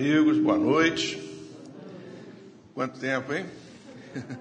[0.00, 1.20] amigos, boa noite.
[2.72, 3.44] Quanto tempo, hein?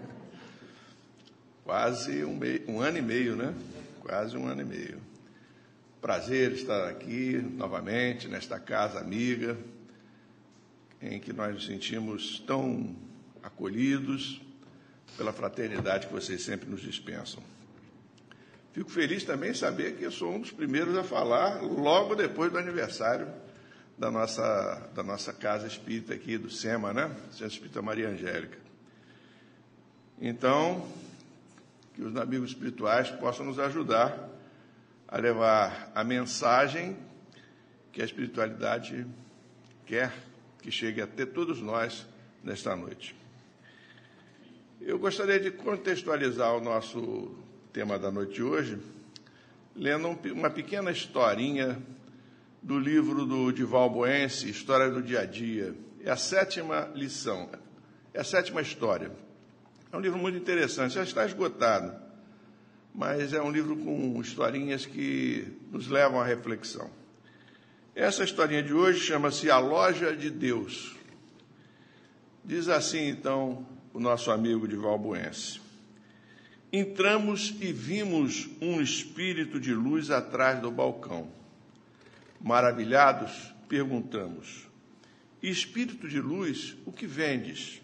[1.66, 2.40] Quase um,
[2.70, 3.54] um, ano e meio, né?
[4.00, 5.02] Quase um ano e meio.
[6.00, 9.58] Prazer estar aqui novamente nesta casa amiga,
[11.02, 12.96] em que nós nos sentimos tão
[13.44, 14.42] acolhidos
[15.18, 17.44] pela fraternidade que vocês sempre nos dispensam.
[18.72, 22.50] Fico feliz também em saber que eu sou um dos primeiros a falar logo depois
[22.50, 23.28] do aniversário
[24.00, 27.14] da nossa, da nossa casa espírita aqui, do SEMA, né?
[27.32, 28.58] Centro Espírita Maria Angélica.
[30.22, 30.90] Então,
[31.94, 34.30] que os amigos espirituais possam nos ajudar
[35.06, 36.98] a levar a mensagem
[37.92, 39.06] que a espiritualidade
[39.86, 40.14] quer
[40.62, 42.08] que chegue até todos nós
[42.42, 43.14] nesta noite.
[44.80, 47.36] Eu gostaria de contextualizar o nosso
[47.74, 48.80] tema da noite de hoje,
[49.76, 51.78] lendo uma pequena historinha
[52.62, 55.74] do livro do Dival Boense, História do Dia a Dia.
[56.04, 57.50] É a sétima lição,
[58.14, 59.12] é a sétima história.
[59.92, 61.96] É um livro muito interessante, já está esgotado,
[62.94, 66.90] mas é um livro com historinhas que nos levam à reflexão.
[67.96, 70.96] Essa historinha de hoje chama-se A Loja de Deus.
[72.46, 75.60] Diz assim, então, o nosso amigo Dival Boense.
[76.72, 81.39] Entramos e vimos um espírito de luz atrás do balcão.
[82.40, 84.68] Maravilhados, perguntamos:
[85.42, 87.82] Espírito de luz, o que vendes?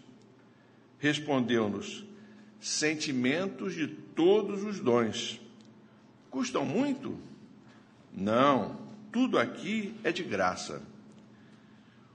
[0.98, 2.04] Respondeu-nos:
[2.60, 5.40] Sentimentos de todos os dons.
[6.30, 7.18] Custam muito?
[8.12, 8.78] Não,
[9.12, 10.82] tudo aqui é de graça.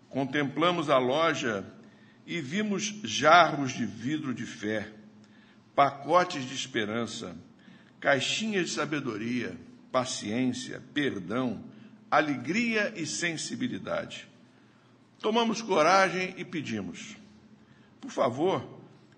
[0.09, 1.65] Contemplamos a loja
[2.25, 4.91] e vimos jarros de vidro de fé,
[5.73, 7.35] pacotes de esperança,
[7.99, 9.57] caixinhas de sabedoria,
[9.91, 11.63] paciência, perdão,
[12.11, 14.27] alegria e sensibilidade.
[15.19, 17.15] Tomamos coragem e pedimos:
[18.01, 18.67] por favor,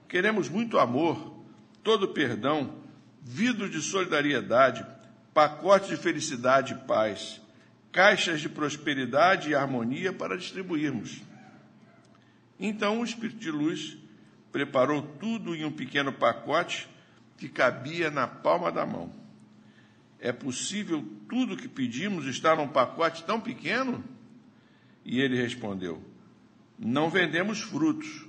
[0.07, 1.33] queremos muito amor,
[1.81, 2.75] todo perdão,
[3.21, 4.85] vidro de solidariedade,
[5.33, 7.41] pacote de felicidade e paz,
[7.91, 11.21] caixas de prosperidade e harmonia para distribuirmos.
[12.59, 13.97] Então o Espírito de Luz
[14.51, 16.87] preparou tudo em um pequeno pacote
[17.37, 19.22] que cabia na palma da mão.
[20.23, 24.01] É possível tudo que pedimos estar num pacote tão pequeno?
[25.03, 26.01] E ele respondeu:
[26.79, 28.25] Não vendemos frutos,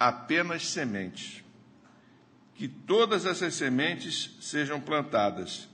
[0.00, 1.44] apenas sementes.
[2.54, 5.68] Que todas essas sementes sejam plantadas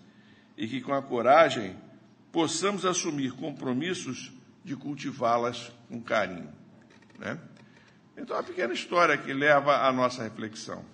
[0.57, 1.77] e que, com a coragem,
[2.33, 4.33] possamos assumir compromissos
[4.65, 6.53] de cultivá-las com carinho.
[7.17, 7.39] Né?
[8.17, 10.85] Então, uma pequena história que leva à nossa reflexão.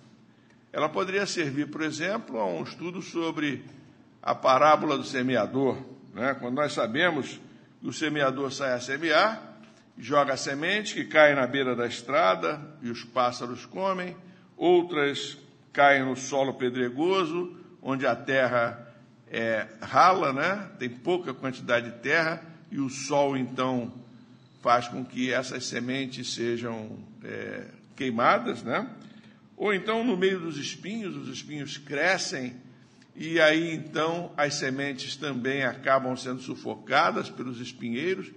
[0.71, 3.65] Ela poderia servir, por exemplo, a um estudo sobre
[4.27, 5.77] a parábola do semeador,
[6.13, 6.35] né?
[6.37, 7.39] quando nós sabemos
[7.79, 9.41] que o semeador sai a semear,
[9.97, 14.17] joga a semente que cai na beira da estrada e os pássaros comem,
[14.57, 15.37] outras
[15.71, 18.93] caem no solo pedregoso, onde a terra
[19.31, 20.71] é rala, né?
[20.77, 23.93] tem pouca quantidade de terra, e o sol então
[24.61, 27.63] faz com que essas sementes sejam é,
[27.95, 28.89] queimadas, né?
[29.55, 32.66] ou então no meio dos espinhos, os espinhos crescem
[33.19, 38.31] e aí então as sementes também acabam sendo sufocadas pelos espinheiros,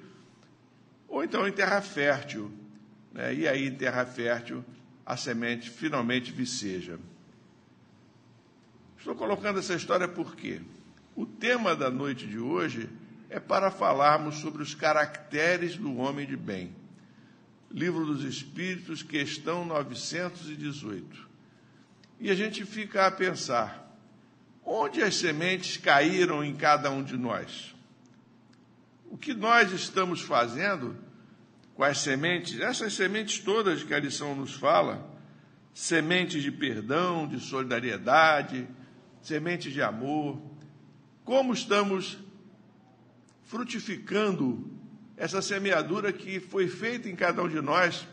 [1.07, 2.51] ou então em terra fértil,
[3.13, 3.35] né?
[3.35, 4.65] e aí em terra fértil
[5.05, 6.99] a semente finalmente viceja.
[8.97, 10.63] Estou colocando essa história porque
[11.15, 12.89] o tema da noite de hoje
[13.29, 16.75] é para falarmos sobre os caracteres do homem de bem.
[17.71, 21.29] Livro dos Espíritos, questão 918.
[22.19, 23.90] E a gente fica a pensar,
[24.65, 27.75] Onde as sementes caíram em cada um de nós?
[29.11, 30.97] O que nós estamos fazendo
[31.75, 35.09] com as sementes, essas sementes todas que a lição nos fala,
[35.73, 38.69] sementes de perdão, de solidariedade,
[39.23, 40.41] sementes de amor,
[41.25, 42.19] como estamos
[43.45, 44.71] frutificando
[45.17, 48.07] essa semeadura que foi feita em cada um de nós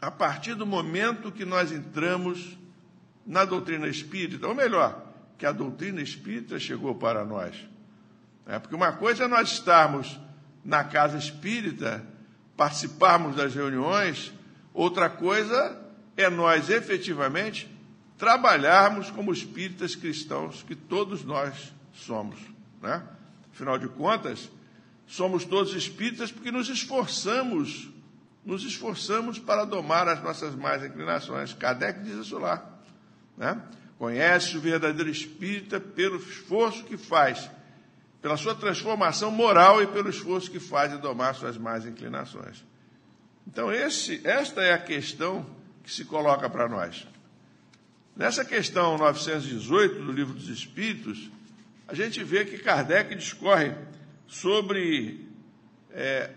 [0.00, 2.58] a partir do momento que nós entramos
[3.26, 5.03] na doutrina espírita, ou melhor,
[5.38, 7.56] que a doutrina espírita chegou para nós.
[8.46, 10.18] É, porque uma coisa é nós estarmos
[10.64, 12.04] na casa espírita,
[12.56, 14.32] participarmos das reuniões,
[14.72, 15.80] outra coisa
[16.16, 17.70] é nós efetivamente
[18.16, 22.38] trabalharmos como espíritas cristãos que todos nós somos.
[22.80, 23.02] Né?
[23.52, 24.50] Afinal de contas,
[25.06, 27.88] somos todos espíritas porque nos esforçamos,
[28.44, 31.52] nos esforçamos para domar as nossas más inclinações.
[31.52, 32.64] Kardec diz isso lá.
[33.36, 33.60] Né?
[33.98, 37.50] Conhece o verdadeiro espírita pelo esforço que faz,
[38.20, 42.64] pela sua transformação moral e pelo esforço que faz em domar suas más inclinações.
[43.46, 45.46] Então, esse, esta é a questão
[45.82, 47.06] que se coloca para nós.
[48.16, 51.30] Nessa questão 918 do Livro dos Espíritos,
[51.86, 53.74] a gente vê que Kardec discorre
[54.26, 55.28] sobre
[55.90, 56.30] é,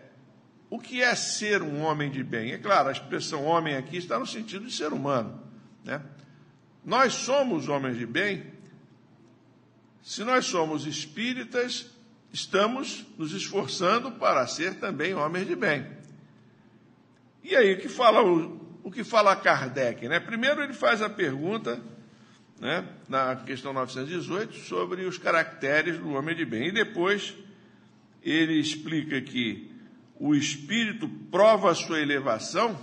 [0.69, 2.51] o que é ser um homem de bem.
[2.51, 5.41] É claro, a expressão homem aqui está no sentido de ser humano.
[5.83, 6.01] Né?
[6.87, 8.45] Nós somos homens de bem.
[10.01, 11.91] Se nós somos espíritas,
[12.31, 15.85] estamos nos esforçando para ser também homens de bem.
[17.43, 20.17] E aí o que fala o, o que fala Kardec, né?
[20.21, 21.77] Primeiro ele faz a pergunta,
[22.57, 27.35] né, na questão 918 sobre os caracteres do homem de bem e depois
[28.23, 29.69] ele explica que
[30.17, 32.79] o espírito prova a sua elevação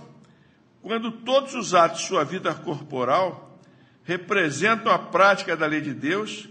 [0.83, 3.44] quando todos os atos de sua vida corporal
[4.05, 6.47] representam a prática da lei de Deus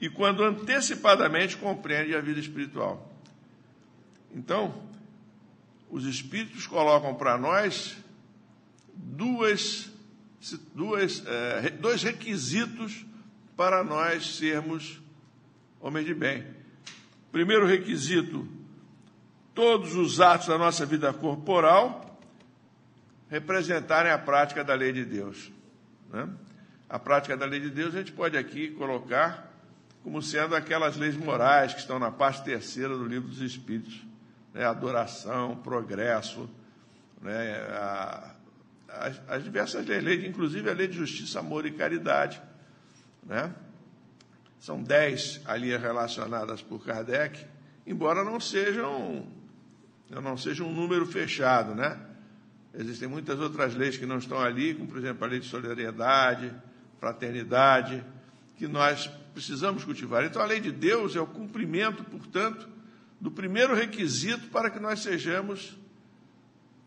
[0.00, 3.12] e quando antecipadamente compreende a vida espiritual.
[4.34, 4.82] Então,
[5.90, 7.96] os espíritos colocam para nós
[8.94, 9.90] duas,
[10.74, 13.04] duas, é, dois requisitos
[13.56, 15.00] para nós sermos
[15.80, 16.46] homens de bem.
[17.30, 18.48] Primeiro requisito:
[19.54, 22.18] todos os atos da nossa vida corporal
[23.28, 25.50] representarem a prática da lei de Deus.
[26.10, 26.28] Né?
[26.88, 29.52] A prática da lei de Deus a gente pode aqui colocar
[30.02, 34.06] como sendo aquelas leis morais que estão na parte terceira do livro dos Espíritos,
[34.54, 34.64] né?
[34.64, 36.48] adoração, progresso,
[37.20, 37.56] né?
[37.72, 38.34] a,
[38.88, 42.40] as, as, diversas leis, inclusive a lei de justiça, amor e caridade,
[43.24, 43.52] né?
[44.60, 47.44] São dez ali relacionadas por Kardec,
[47.84, 49.26] embora não sejam
[50.08, 51.98] não seja um número fechado, né?
[52.72, 56.54] Existem muitas outras leis que não estão ali, como por exemplo a lei de solidariedade,
[56.98, 58.04] fraternidade,
[58.56, 60.24] que nós precisamos cultivar.
[60.24, 62.68] Então, a lei de Deus é o cumprimento, portanto,
[63.20, 65.76] do primeiro requisito para que nós sejamos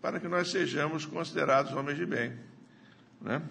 [0.02, 2.34] para que nós sejamos considerados homens de bem.
[3.20, 3.42] Né?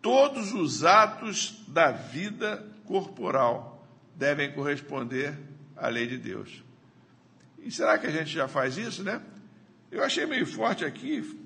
[0.00, 3.84] Todos os atos da vida corporal
[4.14, 5.36] devem corresponder
[5.76, 6.62] à lei de Deus.
[7.58, 9.20] E será que a gente já faz isso, né?
[9.90, 11.38] Eu achei meio forte aqui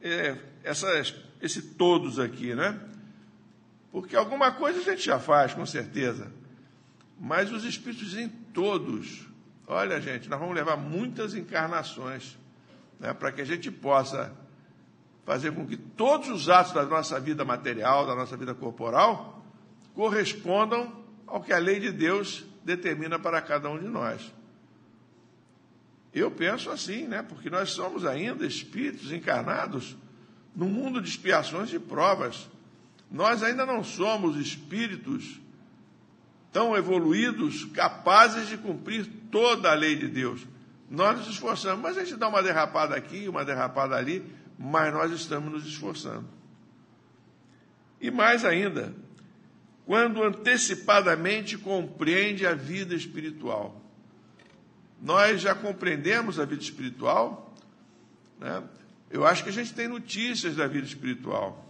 [0.00, 2.80] é, essas, esse todos aqui, né?
[4.00, 6.30] Porque alguma coisa a gente já faz, com certeza.
[7.18, 9.26] Mas os espíritos em todos.
[9.66, 12.38] Olha, gente, nós vamos levar muitas encarnações
[13.00, 14.32] né, para que a gente possa
[15.26, 19.44] fazer com que todos os atos da nossa vida material, da nossa vida corporal,
[19.94, 24.32] correspondam ao que a lei de Deus determina para cada um de nós.
[26.14, 27.20] Eu penso assim, né?
[27.24, 29.96] Porque nós somos ainda espíritos encarnados
[30.54, 32.48] num mundo de expiações e provas.
[33.10, 35.40] Nós ainda não somos espíritos
[36.52, 40.46] tão evoluídos, capazes de cumprir toda a lei de Deus.
[40.90, 44.24] Nós nos esforçamos, mas a gente dá uma derrapada aqui, uma derrapada ali,
[44.58, 46.26] mas nós estamos nos esforçando.
[48.00, 48.94] E mais ainda,
[49.84, 53.80] quando antecipadamente compreende a vida espiritual.
[55.00, 57.54] Nós já compreendemos a vida espiritual,
[58.38, 58.62] né?
[59.10, 61.67] eu acho que a gente tem notícias da vida espiritual.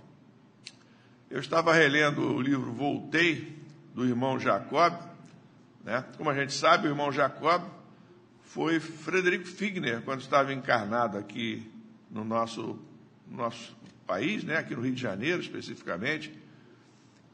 [1.30, 3.54] Eu estava relendo o livro Voltei,
[3.94, 4.94] do irmão Jacob.
[5.85, 6.02] Né?
[6.16, 7.64] Como a gente sabe, o irmão Jacob
[8.40, 11.70] foi Frederico Figner, quando estava encarnado aqui
[12.11, 12.78] no nosso,
[13.26, 14.56] no nosso país, né?
[14.56, 16.32] aqui no Rio de Janeiro especificamente.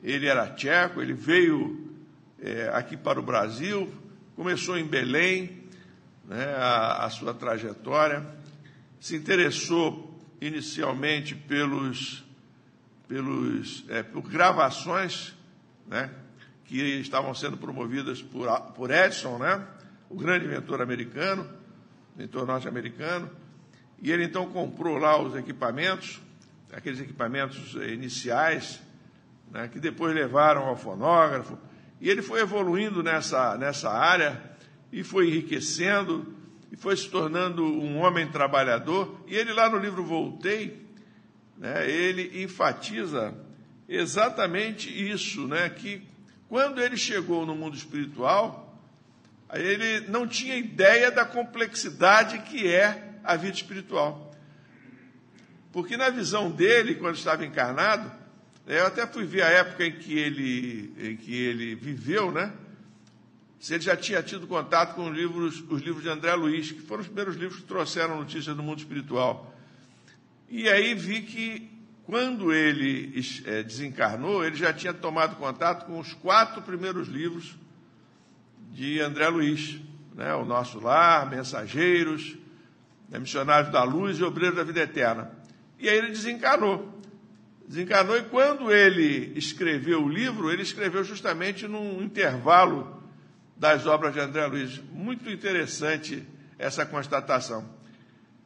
[0.02, 1.96] Ele era tcheco, ele veio
[2.40, 3.94] é, aqui para o Brasil,
[4.34, 5.62] começou em Belém
[6.24, 8.26] né, a, a sua trajetória,
[8.98, 12.23] se interessou inicialmente pelos
[13.08, 15.34] pelos, é, por gravações
[15.86, 16.10] né,
[16.64, 19.66] que estavam sendo promovidas por, por Edison, né,
[20.08, 21.48] o grande inventor americano,
[22.14, 23.30] inventor norte-americano,
[24.00, 26.20] e ele então comprou lá os equipamentos,
[26.72, 28.80] aqueles equipamentos eh, iniciais,
[29.50, 31.58] né, que depois levaram ao fonógrafo,
[32.00, 34.42] e ele foi evoluindo nessa, nessa área
[34.92, 36.34] e foi enriquecendo
[36.70, 39.20] e foi se tornando um homem trabalhador.
[39.26, 40.83] E ele lá no livro Voltei,
[41.56, 43.34] né, ele enfatiza
[43.88, 46.02] exatamente isso, né, que
[46.48, 48.78] quando ele chegou no mundo espiritual,
[49.52, 54.34] ele não tinha ideia da complexidade que é a vida espiritual.
[55.72, 58.08] Porque na visão dele, quando estava encarnado,
[58.66, 62.52] né, eu até fui ver a época em que ele, em que ele viveu, né?
[63.58, 66.82] Se ele já tinha tido contato com os livros, os livros de André Luiz, que
[66.82, 69.53] foram os primeiros livros que trouxeram notícias do mundo espiritual.
[70.56, 71.68] E aí vi que
[72.04, 73.12] quando ele
[73.44, 77.56] é, desencarnou, ele já tinha tomado contato com os quatro primeiros livros
[78.70, 79.80] de André Luiz,
[80.14, 80.32] né?
[80.36, 82.36] O Nosso Lar, Mensageiros,
[83.08, 85.32] né, Missionários da Luz e Obreiros da Vida Eterna.
[85.76, 87.02] E aí ele desencarnou.
[87.66, 93.02] Desencarnou e quando ele escreveu o livro, ele escreveu justamente num intervalo
[93.56, 94.80] das obras de André Luiz.
[94.92, 96.22] Muito interessante
[96.56, 97.73] essa constatação.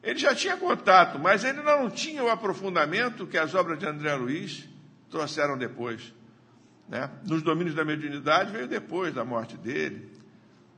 [0.01, 4.15] Ele já tinha contato, mas ele não tinha o aprofundamento que as obras de André
[4.15, 4.67] Luiz
[5.09, 6.13] trouxeram depois.
[6.87, 7.09] Né?
[7.25, 10.09] Nos domínios da mediunidade veio depois da morte dele.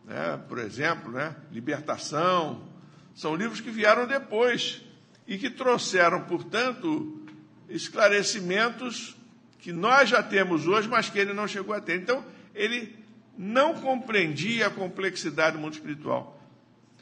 [0.06, 0.40] Né?
[0.48, 1.36] Por exemplo, né?
[1.52, 2.68] Libertação.
[3.14, 4.82] São livros que vieram depois
[5.28, 7.26] e que trouxeram, portanto,
[7.70, 9.16] esclarecimentos
[9.60, 12.02] que nós já temos hoje, mas que ele não chegou a ter.
[12.02, 12.26] Então,
[12.56, 12.98] ele
[13.38, 16.41] não compreendia a complexidade do mundo espiritual.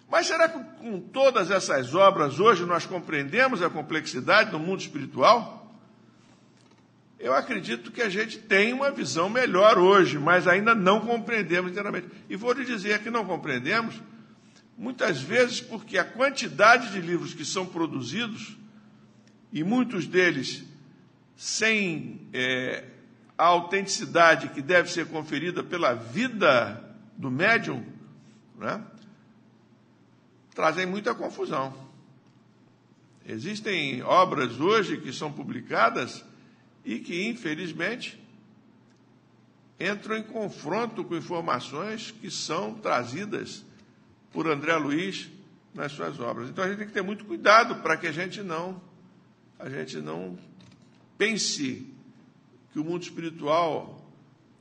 [0.10, 5.60] Mas será que com todas essas obras hoje nós compreendemos a complexidade do mundo espiritual?
[7.20, 12.08] Eu acredito que a gente tem uma visão melhor hoje, mas ainda não compreendemos inteiramente.
[12.30, 14.02] E vou lhe dizer que não compreendemos,
[14.78, 18.58] muitas vezes porque a quantidade de livros que são produzidos,
[19.52, 20.64] e muitos deles
[21.36, 22.86] sem é,
[23.38, 26.84] a autenticidade que deve ser conferida pela vida
[27.18, 27.84] do médium,
[28.58, 28.82] né,
[30.60, 31.74] trazem muita confusão.
[33.26, 36.26] Existem obras hoje que são publicadas
[36.84, 38.22] e que, infelizmente,
[39.80, 43.64] entram em confronto com informações que são trazidas
[44.34, 45.30] por André Luiz
[45.74, 46.50] nas suas obras.
[46.50, 48.82] Então a gente tem que ter muito cuidado para que a gente não
[49.58, 50.38] a gente não
[51.18, 51.88] pense
[52.74, 53.99] que o mundo espiritual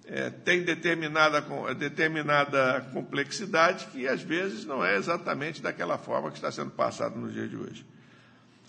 [0.08, 1.42] é, tem determinada,
[1.74, 7.30] determinada complexidade que às vezes não é exatamente daquela forma que está sendo passado no
[7.30, 7.84] dia de hoje.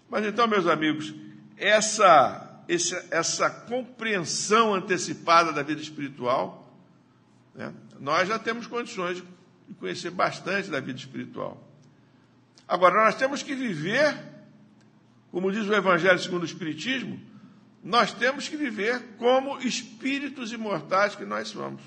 [0.10, 1.16] Mas então, meus amigos,
[1.56, 6.72] essa esse, essa compreensão antecipada da vida espiritual,
[7.56, 11.68] né, nós já temos condições de conhecer bastante da vida espiritual.
[12.68, 14.16] Agora, nós temos que viver,
[15.32, 17.20] como diz o Evangelho segundo o Espiritismo,
[17.84, 21.82] nós temos que viver como espíritos imortais que nós somos.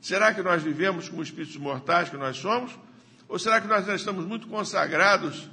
[0.00, 2.78] Será que nós vivemos como espíritos mortais que nós somos?
[3.28, 5.48] Ou será que nós estamos muito consagrados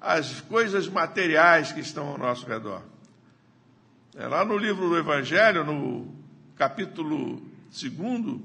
[0.00, 2.82] as coisas materiais que estão ao nosso redor.
[4.16, 6.14] É, lá no livro do Evangelho, no
[6.56, 8.40] capítulo 2,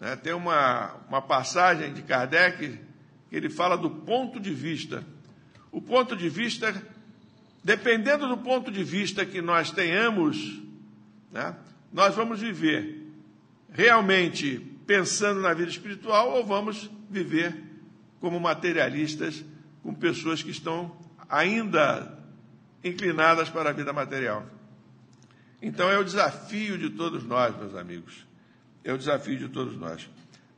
[0.00, 2.80] né, tem uma, uma passagem de Kardec
[3.28, 5.04] que ele fala do ponto de vista.
[5.70, 6.72] O ponto de vista,
[7.64, 10.60] dependendo do ponto de vista que nós tenhamos,
[11.32, 11.56] né,
[11.90, 13.02] nós vamos viver
[13.72, 17.56] realmente pensando na vida espiritual ou vamos viver
[18.20, 19.42] como materialistas
[19.82, 20.94] com pessoas que estão
[21.28, 22.18] ainda
[22.82, 24.46] inclinadas para a vida material.
[25.62, 28.26] Então é o desafio de todos nós, meus amigos.
[28.84, 30.08] É o desafio de todos nós.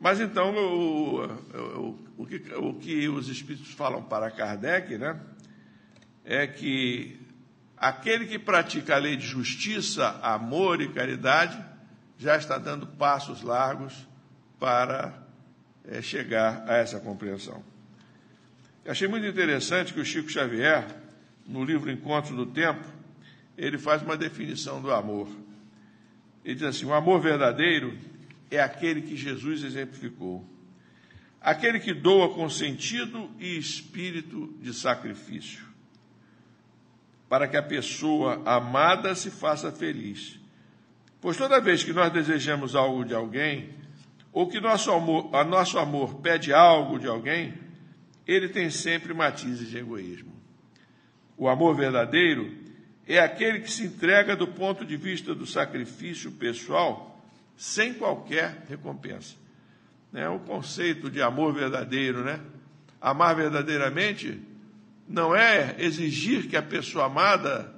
[0.01, 5.19] Mas então, o, o, o, que, o que os Espíritos falam para Kardec, né,
[6.26, 7.18] é que
[7.76, 11.56] aquele que pratica a lei de justiça, amor e caridade,
[12.18, 13.95] já está dando passos largos
[14.59, 15.23] para
[15.85, 17.62] é, chegar a essa compreensão.
[18.85, 20.85] Eu achei muito interessante que o Chico Xavier,
[21.47, 22.85] no livro Encontro do Tempo,
[23.56, 25.28] ele faz uma definição do amor.
[26.45, 27.97] Ele diz assim: o amor verdadeiro
[28.50, 30.45] é aquele que Jesus exemplificou,
[31.40, 35.66] aquele que doa com sentido e espírito de sacrifício,
[37.28, 40.38] para que a pessoa amada se faça feliz.
[41.21, 43.71] Pois toda vez que nós desejamos algo de alguém,
[44.32, 47.54] ou que nosso amor, a nosso amor pede algo de alguém,
[48.26, 50.32] ele tem sempre matizes de egoísmo.
[51.36, 52.52] O amor verdadeiro
[53.06, 57.17] é aquele que se entrega do ponto de vista do sacrifício pessoal
[57.56, 59.36] sem qualquer recompensa.
[60.12, 62.41] É o conceito de amor verdadeiro, né?
[63.00, 64.41] Amar verdadeiramente
[65.08, 67.73] não é exigir que a pessoa amada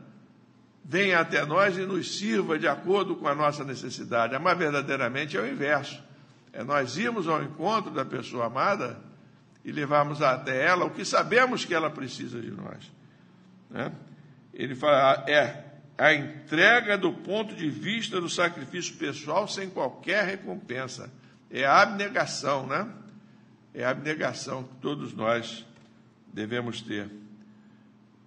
[0.84, 4.34] venha até nós e nos sirva de acordo com a nossa necessidade.
[4.34, 6.02] Amar verdadeiramente é o inverso.
[6.52, 8.98] É nós irmos ao encontro da pessoa amada
[9.62, 12.90] e levarmos até ela o que sabemos que ela precisa de nós.
[13.68, 13.92] Né?
[14.54, 15.64] Ele fala, é
[15.98, 21.12] a entrega do ponto de vista do sacrifício pessoal sem qualquer recompensa.
[21.50, 22.88] É a abnegação, né?
[23.74, 25.66] É a abnegação que todos nós
[26.32, 27.10] devemos ter.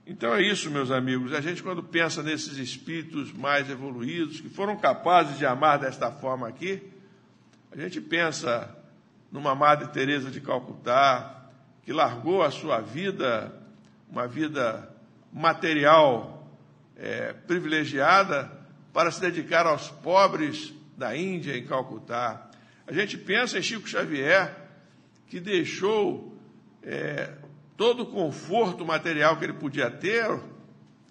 [0.06, 1.34] Então é isso, meus amigos.
[1.34, 6.48] A gente, quando pensa nesses espíritos mais evoluídos, que foram capazes de amar desta forma
[6.48, 6.82] aqui,
[7.72, 8.76] a gente pensa
[9.32, 11.50] numa Madre Teresa de Calcutá,
[11.84, 13.54] que largou a sua vida,
[14.10, 14.94] uma vida
[15.32, 16.52] material
[16.98, 18.52] é, privilegiada,
[18.92, 22.50] para se dedicar aos pobres da Índia, em Calcutá.
[22.86, 24.54] A gente pensa em Chico Xavier,
[25.28, 26.38] que deixou
[26.84, 27.32] é,
[27.82, 30.40] todo o conforto material que ele podia ter,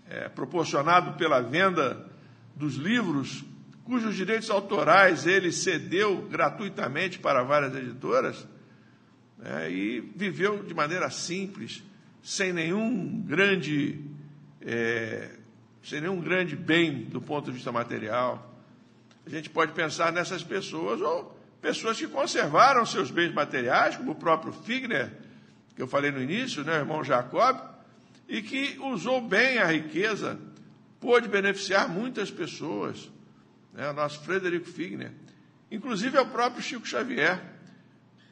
[0.08, 2.08] é, proporcionado pela venda
[2.54, 3.42] dos livros,
[3.82, 8.46] cujos direitos autorais ele cedeu gratuitamente para várias editoras,
[9.42, 11.82] é, e viveu de maneira simples,
[12.22, 14.04] sem nenhum grande,
[14.60, 15.28] é,
[15.82, 18.48] sem nenhum grande bem do ponto de vista material.
[19.26, 24.14] A gente pode pensar nessas pessoas, ou pessoas que conservaram seus bens materiais, como o
[24.14, 25.10] próprio Figner,
[25.80, 27.58] que eu falei no início, né, o irmão Jacob,
[28.28, 30.38] e que usou bem a riqueza,
[31.00, 33.10] pôde beneficiar muitas pessoas.
[33.72, 35.10] Né, o nosso Frederico Figner.
[35.70, 37.42] Inclusive é o próprio Chico Xavier.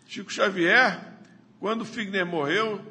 [0.06, 1.00] Chico Xavier,
[1.58, 2.84] quando Figner morreu,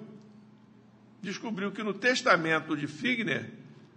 [1.22, 3.52] descobriu que no testamento de Figner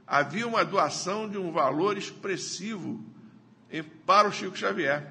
[0.06, 3.02] havia uma doação de um valor expressivo
[4.04, 5.10] para o Chico Xavier.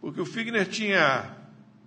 [0.00, 1.35] Porque o Figner tinha,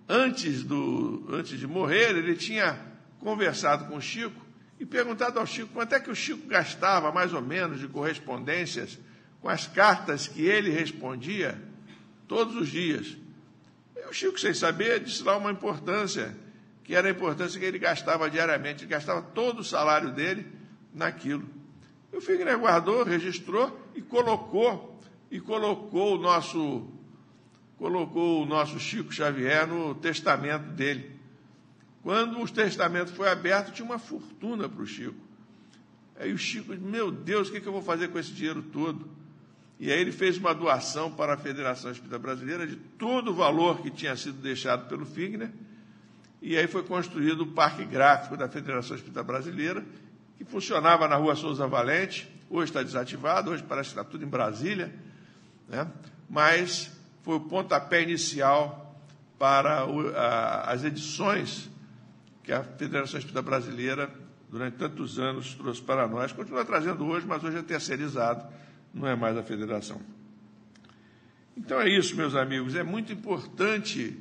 [0.09, 2.77] antes, do, antes de morrer, ele tinha
[3.19, 4.45] conversado com o Chico
[4.79, 8.97] e perguntado ao Chico quanto é que o Chico gastava, mais ou menos, de correspondências
[9.39, 11.61] com as cartas que ele respondia
[12.27, 13.15] todos os dias.
[13.95, 16.35] E o Chico, sem saber, disse lá uma importância,
[16.83, 20.45] que era a importância que ele gastava diariamente, ele gastava todo o salário dele
[20.93, 21.47] naquilo.
[22.11, 26.87] E o Figner guardou, registrou e colocou, e colocou o nosso,
[27.79, 31.17] colocou o nosso Chico Xavier no testamento dele.
[32.03, 35.15] Quando o testamento foi aberto, tinha uma fortuna para o Chico.
[36.19, 38.61] Aí o Chico disse, meu Deus, o que, que eu vou fazer com esse dinheiro
[38.61, 39.09] todo?
[39.79, 43.81] E aí ele fez uma doação para a Federação Espírita Brasileira de todo o valor
[43.81, 45.49] que tinha sido deixado pelo Figner,
[46.41, 49.85] e aí foi construído o Parque Gráfico da Federação Espírita Brasileira,
[50.37, 54.27] que funcionava na rua Souza Valente, hoje está desativado, hoje parece que está tudo em
[54.27, 54.93] Brasília,
[55.69, 55.89] né?
[56.29, 56.98] mas
[57.29, 58.99] foi o pontapé inicial
[59.37, 61.69] para o, a, as edições
[62.41, 64.09] que a Federação Espírita Brasileira,
[64.49, 66.31] durante tantos anos, trouxe para nós.
[66.31, 68.51] Continua trazendo hoje, mas hoje é terceirizado,
[68.91, 70.01] não é mais a federação.
[71.55, 74.17] Então é isso, meus amigos, é muito importante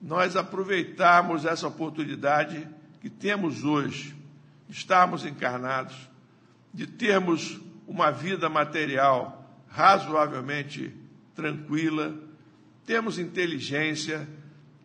[0.00, 2.66] nós aproveitarmos essa oportunidade
[3.02, 4.16] que temos hoje,
[4.66, 6.08] de estarmos encarnados,
[6.72, 10.90] de termos uma vida material razoavelmente
[11.34, 12.24] tranquila,
[12.86, 14.26] temos inteligência,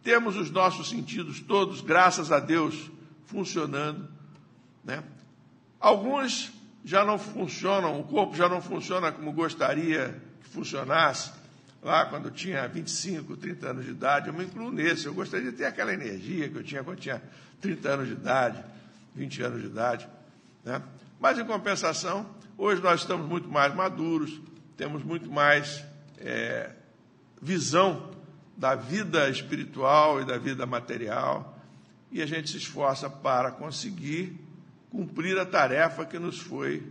[0.04, 2.90] temos os nossos sentidos todos, graças a Deus,
[3.26, 4.10] funcionando.
[4.84, 5.04] Né?
[5.80, 6.52] Alguns
[6.84, 11.32] já não funcionam, o corpo já não funciona como gostaria que funcionasse,
[11.82, 15.06] lá quando eu tinha 25, 30 anos de idade, eu me incluo nesse.
[15.06, 17.22] Eu gostaria de ter aquela energia que eu tinha quando eu tinha
[17.62, 18.64] 30 anos de idade,
[19.16, 20.08] 20 anos de idade.
[20.66, 20.82] Né?
[21.20, 24.42] Mas, em compensação, hoje nós estamos muito mais maduros,
[24.76, 25.84] temos muito mais
[26.18, 26.72] é,
[27.42, 28.12] visão
[28.56, 31.58] da vida espiritual e da vida material,
[32.12, 34.40] e a gente se esforça para conseguir
[34.90, 36.84] cumprir a tarefa que nos foi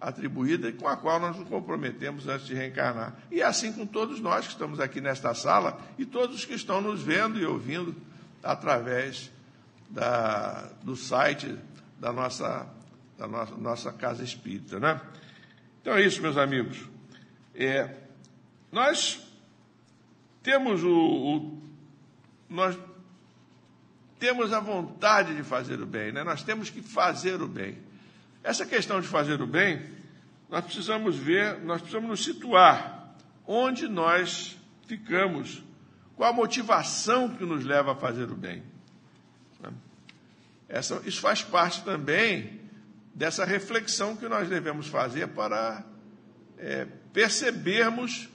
[0.00, 3.16] atribuída e com a qual nós nos comprometemos antes de reencarnar.
[3.30, 6.54] E é assim com todos nós que estamos aqui nesta sala e todos os que
[6.54, 7.96] estão nos vendo e ouvindo
[8.42, 9.30] através
[9.88, 11.56] da, do site
[11.98, 12.66] da nossa,
[13.16, 14.78] da nossa, nossa casa espírita.
[14.78, 15.00] Né?
[15.80, 16.78] Então é isso, meus amigos.
[17.54, 17.92] É,
[18.70, 19.27] nós
[20.48, 21.62] temos o, o,
[22.48, 22.74] nós
[24.18, 26.24] temos a vontade de fazer o bem, né?
[26.24, 27.76] nós temos que fazer o bem.
[28.42, 29.86] Essa questão de fazer o bem,
[30.48, 33.12] nós precisamos ver, nós precisamos nos situar
[33.46, 34.56] onde nós
[34.86, 35.62] ficamos,
[36.16, 38.62] qual a motivação que nos leva a fazer o bem.
[40.66, 42.58] Essa, isso faz parte também
[43.14, 45.84] dessa reflexão que nós devemos fazer para
[46.56, 48.30] é, percebermos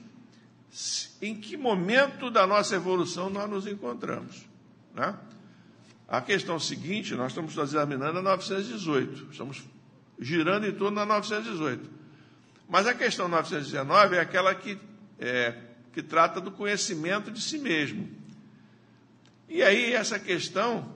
[1.22, 4.44] em que momento da nossa evolução nós nos encontramos.
[4.94, 5.16] Né?
[6.08, 9.62] A questão seguinte, nós estamos examinando a 918, estamos
[10.18, 11.90] girando em torno da 918.
[12.68, 14.78] Mas a questão 919 é aquela que,
[15.18, 15.54] é,
[15.92, 18.08] que trata do conhecimento de si mesmo.
[19.48, 20.92] E aí, essa questão,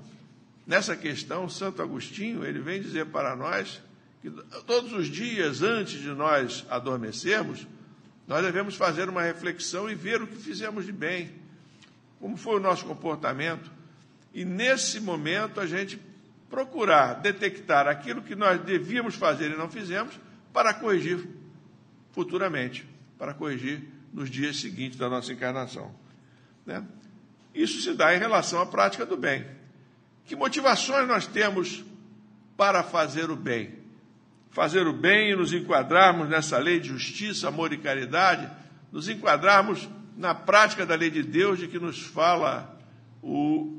[0.66, 3.80] nessa questão, Santo Agostinho, ele vem dizer para nós
[4.20, 4.30] que
[4.66, 7.66] todos os dias antes de nós adormecermos,
[8.28, 11.32] nós devemos fazer uma reflexão e ver o que fizemos de bem,
[12.20, 13.70] como foi o nosso comportamento.
[14.34, 15.98] E nesse momento a gente
[16.50, 20.20] procurar detectar aquilo que nós devíamos fazer e não fizemos
[20.52, 21.26] para corrigir
[22.12, 22.86] futuramente,
[23.16, 25.94] para corrigir nos dias seguintes da nossa encarnação.
[26.66, 26.84] Né?
[27.54, 29.46] Isso se dá em relação à prática do bem.
[30.26, 31.82] Que motivações nós temos
[32.58, 33.77] para fazer o bem?
[34.50, 38.50] Fazer o bem e nos enquadrarmos nessa lei de justiça, amor e caridade,
[38.90, 42.76] nos enquadrarmos na prática da lei de Deus de que nos fala
[43.22, 43.78] o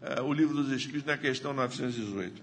[0.00, 2.42] uh, o livro dos Espíritos na questão 918.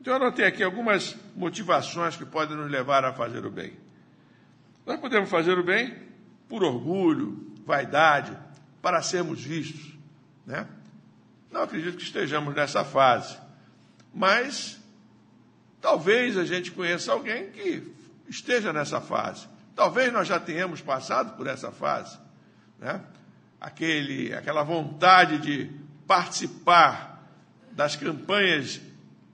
[0.00, 3.72] Então, eu anotei aqui algumas motivações que podem nos levar a fazer o bem.
[4.84, 5.94] Nós podemos fazer o bem
[6.48, 8.36] por orgulho, vaidade,
[8.82, 9.96] para sermos vistos.
[10.46, 10.68] Né?
[11.50, 13.38] Não acredito que estejamos nessa fase,
[14.12, 14.78] mas
[15.84, 17.92] talvez a gente conheça alguém que
[18.26, 19.46] esteja nessa fase.
[19.76, 22.18] Talvez nós já tenhamos passado por essa fase.
[22.78, 23.02] Né?
[23.60, 25.70] Aquele, aquela vontade de
[26.06, 27.22] participar
[27.72, 28.80] das campanhas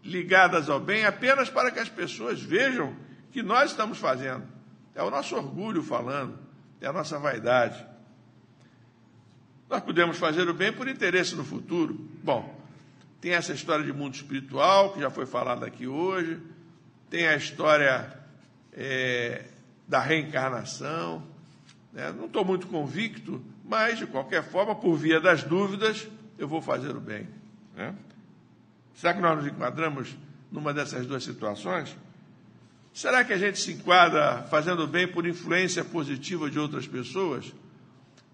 [0.03, 2.97] ligadas ao bem apenas para que as pessoas vejam
[3.31, 4.43] que nós estamos fazendo.
[4.93, 6.37] É o nosso orgulho falando,
[6.81, 7.87] é a nossa vaidade.
[9.69, 11.95] Nós podemos fazer o bem por interesse no futuro.
[12.25, 12.60] Bom,
[13.21, 16.41] tem essa história de mundo espiritual, que já foi falada aqui hoje,
[17.11, 18.19] tem a história
[18.73, 19.45] é,
[19.87, 21.23] da reencarnação.
[21.93, 22.13] Né?
[22.13, 26.97] Não estou muito convicto, mas, de qualquer forma, por via das dúvidas, eu vou fazer
[26.97, 27.29] o bem.
[27.77, 27.95] Né?
[28.95, 30.17] Será que nós nos enquadramos
[30.51, 31.95] numa dessas duas situações?
[32.93, 37.53] Será que a gente se enquadra fazendo bem por influência positiva de outras pessoas?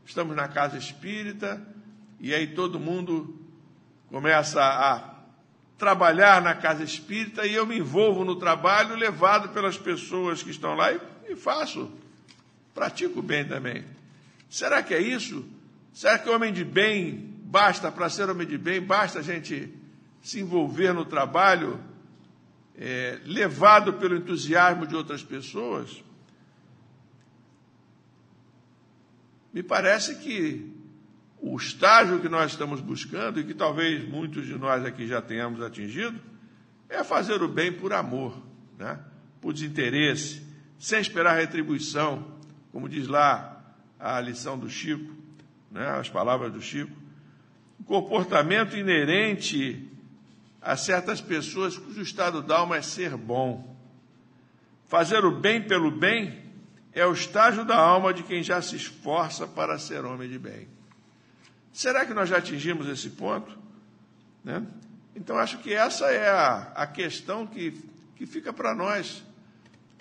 [0.05, 1.61] Estamos na casa espírita
[2.21, 3.46] e aí todo mundo
[4.09, 5.15] começa a
[5.79, 10.75] trabalhar na casa espírita e eu me envolvo no trabalho levado pelas pessoas que estão
[10.75, 11.91] lá e, faço,
[12.75, 13.85] pratico bem também.
[14.49, 15.45] Será que é isso?
[15.93, 19.73] Será que homem de bem basta, para ser homem de bem, basta a gente
[20.23, 21.81] se envolver no trabalho
[22.77, 26.03] é, levado pelo entusiasmo de outras pessoas,
[29.53, 30.76] me parece que
[31.49, 35.63] o estágio que nós estamos buscando, e que talvez muitos de nós aqui já tenhamos
[35.63, 36.19] atingido,
[36.89, 38.37] é fazer o bem por amor,
[38.77, 38.99] né?
[39.41, 40.43] por desinteresse,
[40.77, 42.35] sem esperar retribuição,
[42.73, 43.65] como diz lá
[43.97, 45.15] a lição do Chico,
[45.71, 45.87] né?
[45.91, 46.91] as palavras do Chico.
[47.79, 49.89] Um comportamento inerente
[50.61, 53.77] a certas pessoas cujo estado d'alma é ser bom.
[54.89, 56.43] Fazer o bem pelo bem
[56.93, 60.76] é o estágio da alma de quem já se esforça para ser homem de bem.
[61.77, 63.55] Será que nós já atingimos esse ponto?
[64.43, 64.67] Né?
[65.15, 67.79] Então, acho que essa é a, a questão que,
[68.17, 69.23] que fica para nós,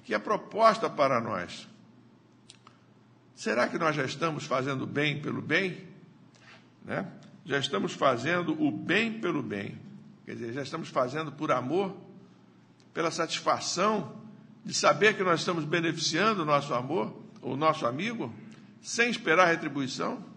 [0.05, 1.67] que é proposta para nós.
[3.35, 5.85] Será que nós já estamos fazendo bem pelo bem?
[6.85, 7.05] Né?
[7.43, 9.77] Já estamos fazendo o bem pelo bem.
[10.25, 11.93] Quer dizer, já estamos fazendo por amor,
[12.93, 14.15] pela satisfação
[14.63, 18.33] de saber que nós estamos beneficiando o nosso amor, o nosso amigo,
[18.81, 20.33] sem esperar retribuição?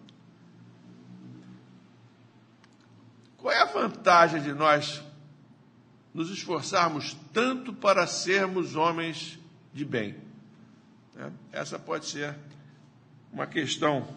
[3.39, 5.03] Qual é a vantagem de nós
[6.13, 9.39] nos esforçarmos tanto para sermos homens
[9.73, 10.17] de bem?
[11.17, 12.37] É, essa pode ser
[13.33, 14.09] uma questão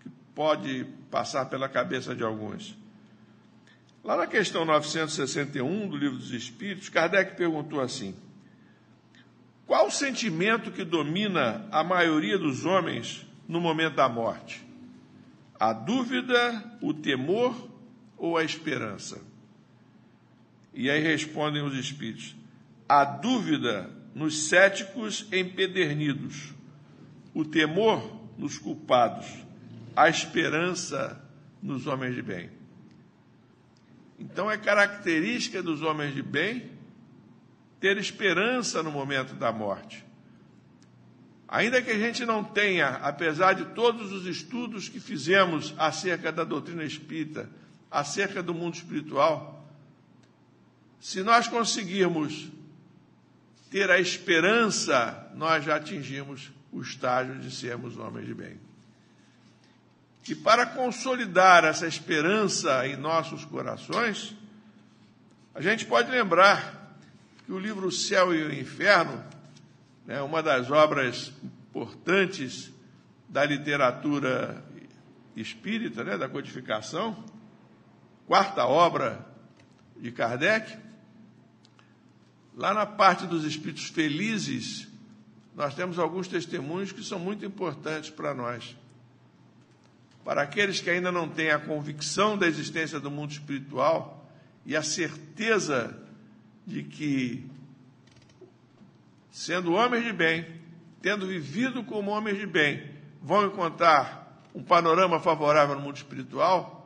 [0.00, 2.74] que pode passar pela cabeça de alguns.
[4.02, 8.16] Lá na questão 961 do Livro dos Espíritos, Kardec perguntou assim:
[9.66, 14.66] Qual o sentimento que domina a maioria dos homens no momento da morte?
[15.60, 17.71] A dúvida, o temor
[18.22, 19.20] ou a esperança?
[20.72, 22.36] E aí respondem os Espíritos:
[22.88, 26.54] A dúvida nos céticos empedernidos,
[27.34, 29.26] o temor nos culpados,
[29.96, 31.20] a esperança
[31.60, 32.48] nos homens de bem.
[34.20, 36.70] Então é característica dos homens de bem
[37.80, 40.04] ter esperança no momento da morte.
[41.48, 46.44] Ainda que a gente não tenha, apesar de todos os estudos que fizemos acerca da
[46.44, 47.50] doutrina espírita,
[47.92, 49.62] acerca do mundo espiritual,
[50.98, 52.48] se nós conseguirmos
[53.70, 58.58] ter a esperança, nós já atingimos o estágio de sermos homens de bem.
[60.28, 64.34] E para consolidar essa esperança em nossos corações,
[65.54, 66.96] a gente pode lembrar
[67.44, 69.22] que o livro Céu e o Inferno,
[70.06, 72.70] né, uma das obras importantes
[73.28, 74.64] da literatura
[75.36, 77.24] espírita, né, da codificação,
[78.26, 79.26] quarta obra
[79.96, 80.76] de Kardec,
[82.54, 84.88] lá na parte dos espíritos felizes,
[85.54, 88.76] nós temos alguns testemunhos que são muito importantes para nós.
[90.24, 94.30] Para aqueles que ainda não têm a convicção da existência do mundo espiritual
[94.64, 95.98] e a certeza
[96.66, 97.44] de que,
[99.30, 100.46] sendo homens de bem,
[101.00, 102.88] tendo vivido como homens de bem,
[103.20, 106.81] vão encontrar um panorama favorável no mundo espiritual,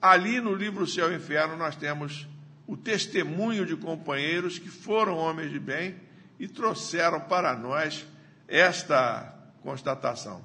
[0.00, 2.26] ali no livro Céu e Inferno nós temos
[2.66, 5.96] o testemunho de companheiros que foram homens de bem
[6.38, 8.06] e trouxeram para nós
[8.46, 10.44] esta constatação.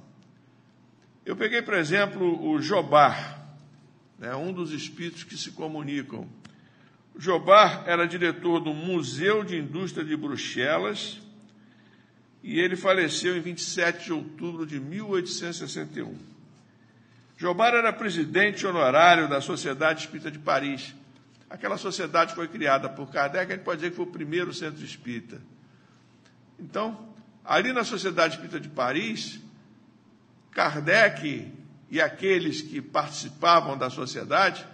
[1.26, 3.42] Eu peguei, por exemplo, o Jobar.
[4.18, 6.28] né, um dos espíritos que se comunicam.
[7.18, 11.22] Jobar era diretor do Museu de Indústria de Bruxelas
[12.42, 16.33] e ele faleceu em 27 de outubro de 1861.
[17.44, 20.96] Jobar era presidente honorário da Sociedade Espírita de Paris.
[21.50, 24.82] Aquela sociedade foi criada por Kardec, a gente pode dizer que foi o primeiro centro
[24.82, 25.42] espírita.
[26.58, 29.42] Então, ali na Sociedade Espírita de Paris,
[30.52, 31.52] Kardec
[31.92, 34.66] e aqueles que participavam da sociedade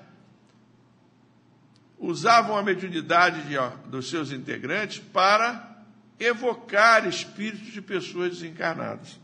[1.98, 3.56] usavam a mediunidade de,
[3.90, 5.76] dos seus integrantes para
[6.20, 9.20] evocar espíritos de pessoas desencarnadas.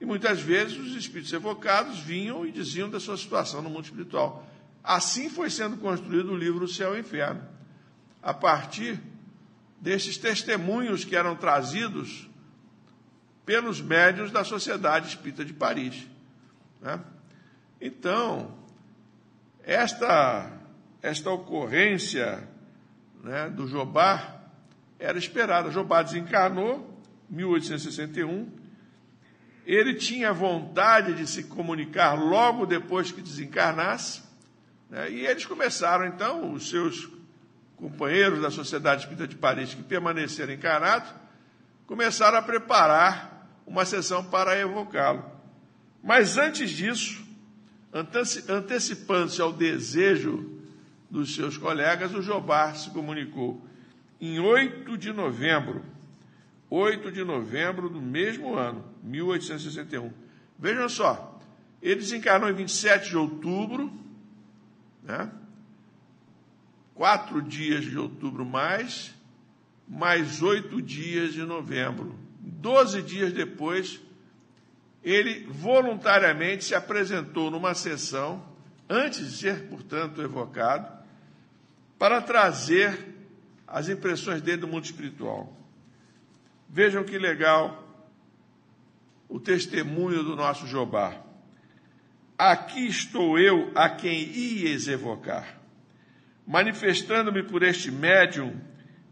[0.00, 4.46] E muitas vezes os espíritos evocados vinham e diziam da sua situação no mundo espiritual.
[4.84, 7.42] Assim foi sendo construído o livro O Céu e o Inferno,
[8.22, 9.00] a partir
[9.80, 12.28] desses testemunhos que eram trazidos
[13.44, 16.06] pelos médios da Sociedade Espírita de Paris.
[16.80, 17.00] Né?
[17.80, 18.54] Então,
[19.62, 20.52] esta,
[21.02, 22.48] esta ocorrência
[23.22, 24.40] né, do Jobá
[24.98, 25.70] era esperada.
[25.70, 28.65] Jobá desencarnou em 1861.
[29.66, 34.22] Ele tinha vontade de se comunicar logo depois que desencarnasse.
[34.88, 37.08] Né, e eles começaram, então, os seus
[37.76, 41.12] companheiros da Sociedade Espírita de Paris que permaneceram encarnados,
[41.86, 45.24] começaram a preparar uma sessão para evocá-lo.
[46.02, 47.26] Mas antes disso,
[48.48, 50.60] antecipando-se ao desejo
[51.10, 53.60] dos seus colegas, o Jobar se comunicou
[54.20, 55.84] em 8 de novembro,
[56.70, 60.12] 8 de novembro do mesmo ano, 1861.
[60.58, 61.38] Vejam só,
[61.80, 63.92] ele desencarnou em 27 de outubro,
[65.02, 65.30] né?
[66.94, 69.14] quatro dias de outubro mais,
[69.86, 72.18] mais oito dias de novembro.
[72.40, 74.00] Doze dias depois,
[75.02, 78.44] ele voluntariamente se apresentou numa sessão,
[78.88, 80.90] antes de ser, portanto, evocado,
[81.98, 83.14] para trazer
[83.66, 85.56] as impressões dele do mundo espiritual.
[86.68, 87.85] Vejam que legal
[89.28, 91.22] o testemunho do nosso Jobá.
[92.38, 95.60] Aqui estou eu a quem ias evocar,
[96.46, 98.60] manifestando-me por este médium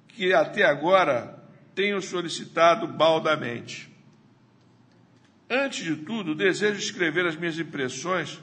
[0.09, 1.43] que até agora
[1.75, 3.91] tenho solicitado baldamente.
[5.49, 8.41] Antes de tudo, desejo escrever as minhas impressões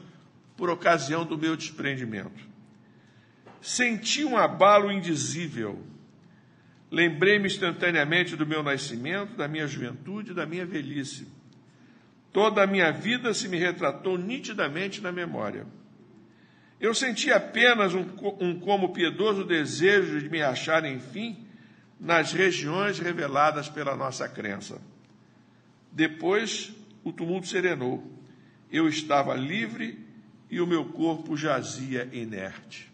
[0.58, 2.50] por ocasião do meu desprendimento.
[3.62, 5.92] Senti um abalo indizível
[6.92, 11.26] Lembrei-me instantaneamente do meu nascimento, da minha juventude, da minha velhice.
[12.32, 15.66] Toda a minha vida se me retratou nitidamente na memória.
[16.80, 18.06] Eu senti apenas um,
[18.40, 21.46] um como piedoso desejo de me achar, enfim,
[22.00, 24.82] nas regiões reveladas pela nossa crença.
[25.92, 28.04] Depois, o tumulto serenou.
[28.72, 30.00] Eu estava livre
[30.50, 32.92] e o meu corpo jazia inerte.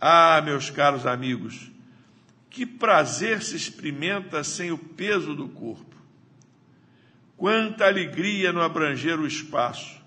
[0.00, 1.70] Ah, meus caros amigos,
[2.48, 5.91] que prazer se experimenta sem o peso do corpo?
[7.42, 10.00] Quanta alegria no abranger o espaço!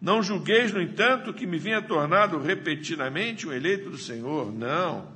[0.00, 4.52] Não julgueis, no entanto, que me vinha tornado repetidamente um eleito do Senhor.
[4.52, 5.06] Não.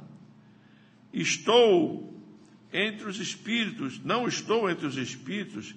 [1.13, 2.17] Estou
[2.73, 5.75] entre os espíritos, não estou entre os espíritos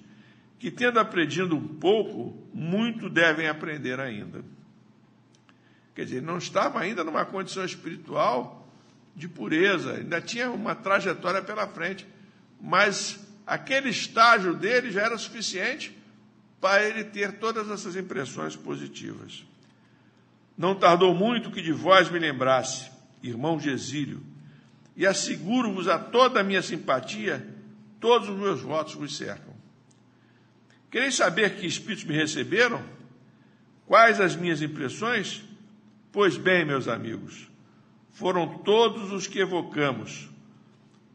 [0.56, 4.44] que, tendo aprendido um pouco, muito devem aprender ainda.
[5.96, 8.72] Quer dizer, não estava ainda numa condição espiritual
[9.16, 12.06] de pureza, ainda tinha uma trajetória pela frente,
[12.60, 15.98] mas aquele estágio dele já era suficiente
[16.60, 19.44] para ele ter todas essas impressões positivas.
[20.56, 22.88] Não tardou muito que de vós me lembrasse,
[23.20, 24.22] irmão Gesílio,
[24.96, 27.44] e asseguro-vos a toda a minha simpatia,
[27.98, 29.52] todos os meus votos vos cercam.
[30.88, 32.80] Quereis saber que espíritos me receberam?
[33.84, 35.42] Quais as minhas impressões?
[36.12, 37.50] Pois bem, meus amigos,
[38.12, 40.28] foram todos os que evocamos,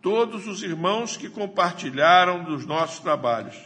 [0.05, 3.57] todos os irmãos que compartilharam dos nossos trabalhos.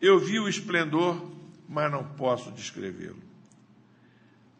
[0.00, 1.28] Eu vi o esplendor,
[1.68, 3.18] mas não posso descrevê-lo.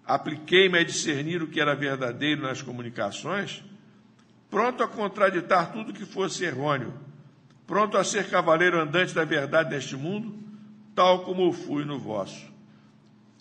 [0.04, 3.62] Apliquei-me a discernir o que era verdadeiro nas comunicações,
[4.50, 6.92] pronto a contraditar tudo que fosse errôneo,
[7.68, 10.36] pronto a ser cavaleiro andante da verdade neste mundo,
[10.92, 12.50] tal como fui no vosso.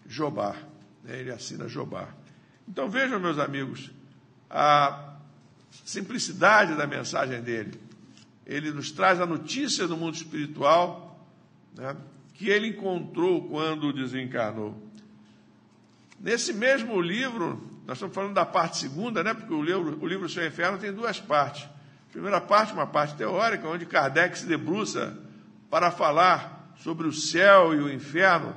[0.06, 0.56] Jobar,
[1.04, 1.20] né?
[1.20, 2.16] ele assina Jobar.
[2.68, 3.90] Então vejam, meus amigos,
[4.48, 5.09] a
[5.86, 7.80] simplicidade da mensagem dele.
[8.46, 11.28] Ele nos traz a notícia do mundo espiritual
[11.76, 11.96] né,
[12.34, 14.76] que ele encontrou quando desencarnou.
[16.20, 20.30] Nesse mesmo livro, nós estamos falando da parte segunda, né, porque o livro, o livro
[20.30, 21.64] Seu Inferno tem duas partes.
[21.64, 25.18] A primeira parte, uma parte teórica, onde Kardec se debruça
[25.70, 28.56] para falar sobre o céu e o inferno,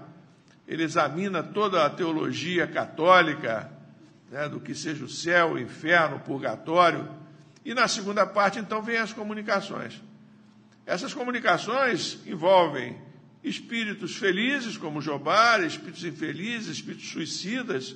[0.69, 3.72] ele examina toda a teologia católica,
[4.33, 7.07] né, do que seja o céu, o inferno, o purgatório.
[7.63, 10.03] E na segunda parte, então, vem as comunicações.
[10.87, 12.99] Essas comunicações envolvem
[13.45, 17.95] espíritos felizes, como Jobar, espíritos infelizes, espíritos suicidas,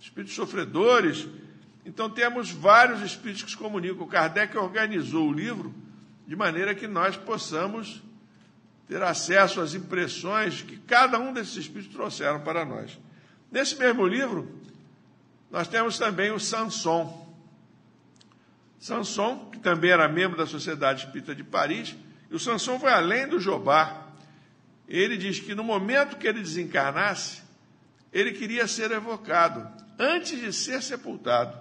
[0.00, 1.28] espíritos sofredores.
[1.84, 4.06] Então, temos vários espíritos que se comunicam.
[4.06, 5.74] Kardec organizou o livro
[6.26, 8.02] de maneira que nós possamos
[8.88, 12.98] ter acesso às impressões que cada um desses espíritos trouxeram para nós.
[13.52, 14.57] Nesse mesmo livro,
[15.50, 17.26] nós temos também o Sanson.
[18.78, 21.96] Sanson, que também era membro da Sociedade Espírita de Paris,
[22.30, 24.06] e o Sanson foi além do Jobá.
[24.86, 27.42] Ele diz que no momento que ele desencarnasse,
[28.12, 29.66] ele queria ser evocado,
[29.98, 31.58] antes de ser sepultado.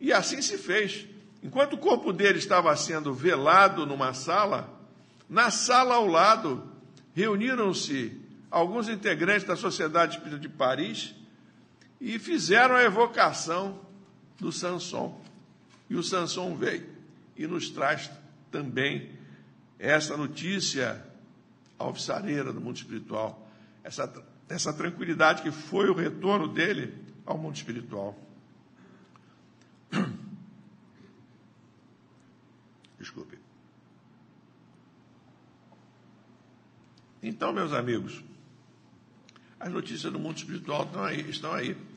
[0.00, 1.06] E assim se fez.
[1.42, 4.68] Enquanto o corpo dele estava sendo velado numa sala,
[5.28, 6.70] na sala ao lado,
[7.14, 11.14] reuniram-se alguns integrantes da Sociedade Espírita de Paris
[12.02, 13.80] e fizeram a evocação
[14.36, 15.24] do Sanson.
[15.88, 16.84] E o Sanson veio
[17.36, 18.10] e nos traz
[18.50, 19.12] também
[19.78, 21.00] essa notícia
[21.78, 23.48] alvissareira do mundo espiritual,
[23.84, 24.12] essa,
[24.48, 26.92] essa tranquilidade que foi o retorno dele
[27.24, 28.18] ao mundo espiritual.
[32.98, 33.38] Desculpe.
[37.22, 38.20] Então, meus amigos,
[39.60, 41.91] as notícias do mundo espiritual estão aí, estão aí.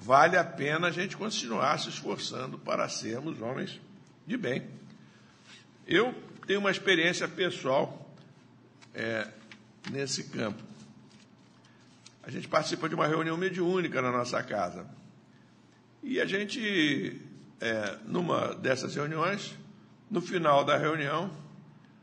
[0.00, 3.80] Vale a pena a gente continuar se esforçando para sermos homens
[4.26, 4.66] de bem.
[5.86, 6.14] Eu
[6.46, 8.14] tenho uma experiência pessoal
[8.94, 9.28] é,
[9.90, 10.62] nesse campo.
[12.22, 14.86] A gente participa de uma reunião mediúnica na nossa casa.
[16.02, 17.20] E a gente,
[17.60, 19.54] é, numa dessas reuniões,
[20.10, 21.30] no final da reunião,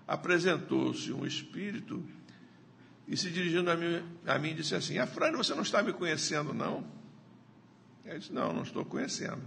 [0.07, 2.03] apresentou-se um espírito
[3.07, 6.53] e se dirigindo a mim, a mim disse assim: Afrânio, você não está me conhecendo,
[6.53, 6.85] não?
[8.05, 9.41] Eu disse: Não, não estou conhecendo.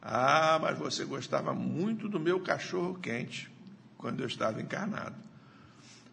[0.00, 3.50] Ah, mas você gostava muito do meu cachorro quente
[3.98, 5.16] quando eu estava encarnado.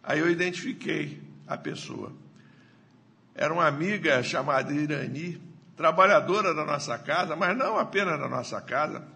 [0.02, 2.12] Aí eu identifiquei a pessoa.
[3.34, 5.40] Era uma amiga chamada Irani,
[5.76, 9.06] trabalhadora da nossa casa, mas não apenas da nossa casa,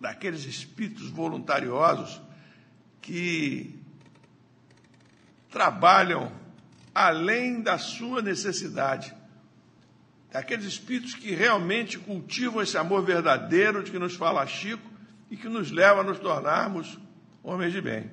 [0.00, 2.20] daqueles espíritos voluntariosos
[3.00, 3.78] que
[5.50, 6.32] trabalham
[6.94, 9.14] além da sua necessidade.
[10.32, 14.88] Aqueles espíritos que realmente cultivam esse amor verdadeiro de que nos fala Chico
[15.30, 16.98] e que nos leva a nos tornarmos
[17.42, 18.10] homens de bem.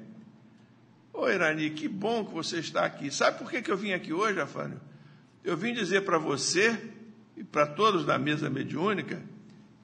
[1.13, 3.11] Ô Irani, que bom que você está aqui.
[3.11, 4.79] Sabe por que, que eu vim aqui hoje, Afânio?
[5.43, 6.79] Eu vim dizer para você
[7.35, 9.21] e para todos da mesa mediúnica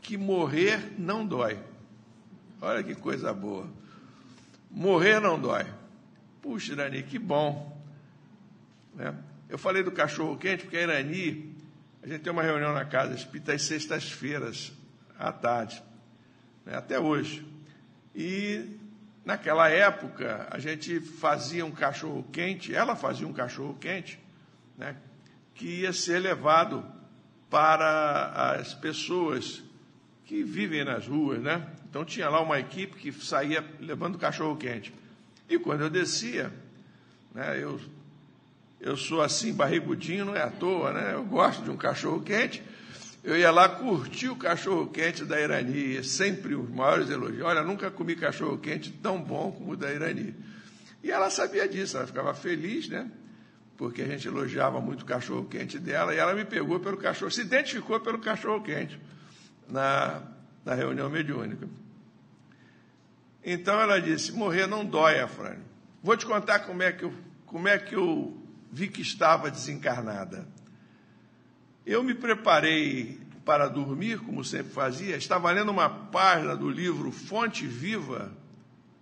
[0.01, 1.57] que morrer não dói.
[2.61, 3.67] Olha que coisa boa.
[4.69, 5.65] Morrer não dói.
[6.41, 7.81] Puxa, Irani, que bom.
[8.93, 9.15] Né?
[9.49, 11.53] Eu falei do cachorro quente porque a Irani,
[12.04, 14.74] a gente tem uma reunião na casa espírita às sextas-feiras,
[15.18, 15.82] à tarde,
[16.66, 16.76] né?
[16.76, 17.47] até hoje.
[18.14, 18.78] E
[19.24, 24.20] naquela época a gente fazia um cachorro quente, ela fazia um cachorro quente,
[24.78, 24.97] né?
[25.56, 26.86] que ia ser levado
[27.49, 29.64] para as pessoas
[30.26, 31.68] que vivem nas ruas, né?
[31.89, 34.93] Então tinha lá uma equipe que saía levando cachorro quente.
[35.47, 36.51] E quando eu descia,
[37.34, 37.80] né, eu
[38.84, 41.13] eu sou assim, barrigudinho, não é à toa, né?
[41.13, 42.61] Eu gosto de um cachorro quente.
[43.23, 47.43] Eu ia lá curtir o cachorro quente da Irani, sempre os maiores elogios.
[47.43, 50.36] Olha, nunca comi cachorro quente tão bom como o da Irani.
[51.01, 53.09] E ela sabia disso, ela ficava feliz, né?
[53.77, 57.31] Porque a gente elogiava muito o cachorro quente dela, e ela me pegou pelo cachorro,
[57.31, 58.99] se identificou pelo cachorro quente
[59.69, 60.21] na,
[60.65, 61.69] na reunião mediúnica.
[63.41, 65.63] Então ela disse: morrer não dói, Afrânio.
[66.03, 67.13] Vou te contar como é que eu,
[67.45, 68.43] como é que eu
[68.74, 70.47] vi que estava desencarnada.
[71.86, 77.67] Eu me preparei para dormir, como sempre fazia, estava lendo uma página do livro Fonte
[77.67, 78.32] Viva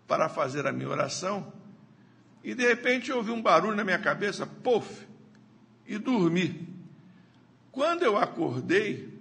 [0.06, 1.54] para fazer a minha oração,
[2.44, 5.08] e de repente ouvi um barulho na minha cabeça, pof,
[5.88, 6.68] e dormi.
[7.72, 9.18] Quando eu acordei,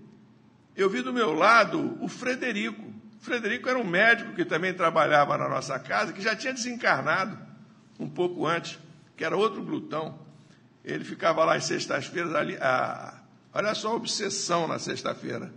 [0.74, 2.82] eu vi do meu lado o Frederico.
[3.20, 7.38] O Frederico era um médico que também trabalhava na nossa casa, que já tinha desencarnado
[8.01, 8.80] um pouco antes,
[9.16, 10.30] que era outro glutão.
[10.85, 12.57] Ele ficava lá às sextas-feiras ali.
[12.61, 13.20] Ah,
[13.53, 15.53] olha só a obsessão na sexta-feira.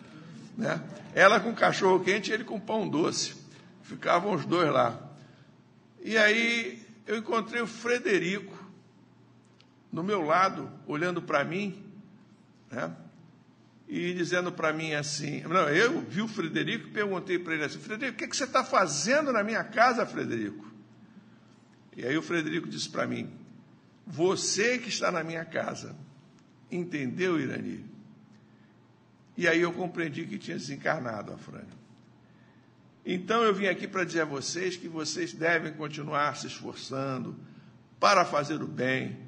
[0.58, 0.82] Né?
[1.16, 3.36] Ela com cachorro quente e ele com pão doce.
[3.84, 5.00] Ficavam os dois lá.
[6.04, 8.58] E aí eu encontrei o Frederico
[9.92, 11.84] no meu lado, olhando para mim,
[12.72, 12.92] né?
[13.88, 17.80] e dizendo para mim assim: não, eu vi o Frederico e perguntei para ele assim:
[17.80, 20.72] Frederico, o que, que você está fazendo na minha casa, Frederico?
[21.96, 23.30] E aí o Frederico disse para mim:
[24.06, 25.96] você que está na minha casa,
[26.74, 27.86] Entendeu, Irani?
[29.38, 31.84] E aí eu compreendi que tinha desencarnado a Frânio.
[33.06, 37.36] Então eu vim aqui para dizer a vocês que vocês devem continuar se esforçando
[38.00, 39.20] para fazer o bem,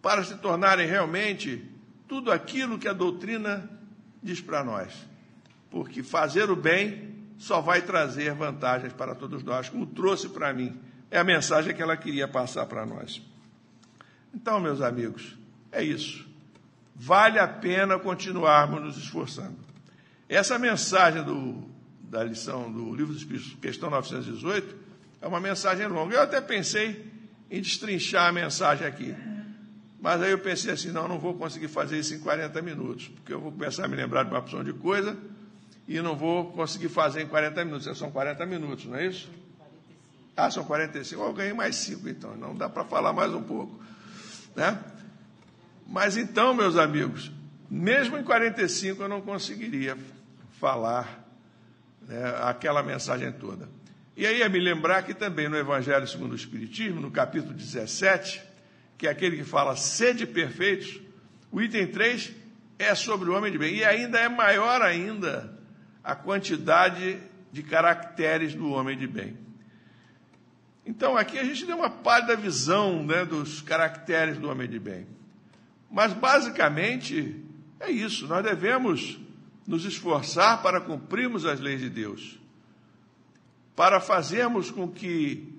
[0.00, 1.70] para se tornarem realmente
[2.08, 3.68] tudo aquilo que a doutrina
[4.22, 4.92] diz para nós.
[5.70, 10.78] Porque fazer o bem só vai trazer vantagens para todos nós, como trouxe para mim.
[11.10, 13.20] É a mensagem que ela queria passar para nós.
[14.34, 15.36] Então, meus amigos,
[15.70, 16.26] é isso.
[16.94, 19.56] Vale a pena continuarmos nos esforçando.
[20.28, 21.62] Essa mensagem do,
[22.02, 24.74] da lição do Livro dos Espíritos, questão 918,
[25.20, 26.16] é uma mensagem longa.
[26.16, 27.10] Eu até pensei
[27.50, 29.14] em destrinchar a mensagem aqui.
[30.00, 33.32] Mas aí eu pensei assim, não, não vou conseguir fazer isso em 40 minutos, porque
[33.32, 35.16] eu vou começar a me lembrar de uma opção de coisa
[35.86, 37.98] e não vou conseguir fazer em 40 minutos.
[37.98, 39.30] São 40 minutos, não é isso?
[40.36, 41.22] Ah, são 45.
[41.22, 42.36] Eu ganhei mais 5, então.
[42.36, 43.80] Não dá para falar mais um pouco.
[44.54, 44.78] Né?
[45.86, 47.30] Mas então, meus amigos,
[47.70, 49.96] mesmo em 45 eu não conseguiria
[50.60, 51.24] falar
[52.06, 53.68] né, aquela mensagem toda.
[54.16, 58.42] E aí é me lembrar que também no Evangelho segundo o Espiritismo, no capítulo 17,
[58.96, 61.00] que é aquele que fala sede perfeitos,
[61.50, 62.32] o item 3
[62.78, 63.74] é sobre o homem de bem.
[63.74, 65.52] E ainda é maior ainda
[66.02, 67.18] a quantidade
[67.52, 69.36] de caracteres do homem de bem.
[70.86, 75.06] Então aqui a gente deu uma pálida visão né, dos caracteres do homem de bem.
[75.90, 77.42] Mas basicamente
[77.80, 79.18] é isso, nós devemos
[79.66, 82.38] nos esforçar para cumprirmos as leis de Deus
[83.74, 85.52] para fazermos com que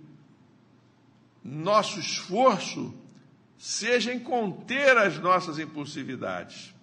[1.43, 2.93] nosso esforço
[3.57, 6.74] seja em conter as nossas impulsividades.